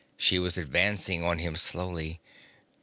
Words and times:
She 0.17 0.39
was 0.39 0.57
advancing 0.57 1.23
on 1.23 1.37
him 1.37 1.55
slowly. 1.55 2.21